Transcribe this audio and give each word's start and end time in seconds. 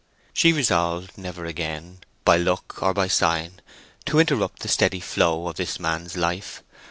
She 0.33 0.51
resolved 0.51 1.15
never 1.15 1.45
again, 1.45 1.99
by 2.25 2.35
look 2.37 2.81
or 2.81 2.91
by 2.91 3.07
sign, 3.07 3.61
to 4.05 4.17
interrupt 4.17 4.63
the 4.63 4.67
steady 4.67 4.99
flow 4.99 5.47
of 5.47 5.57
this 5.57 5.79
man's 5.79 6.17
life. 6.17 6.63